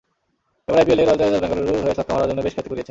[0.67, 2.79] এবার আইপিএলে royal Challengers বেঙ্গালুরুর হয়ে ছক্কা মারার জন্য বেশ খ্যাতি কুড়িয়েছেন।